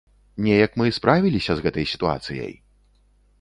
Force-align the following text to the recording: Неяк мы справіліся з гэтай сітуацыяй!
Неяк 0.45 0.71
мы 0.81 0.87
справіліся 0.97 1.51
з 1.59 1.63
гэтай 1.67 1.85
сітуацыяй! 1.93 2.53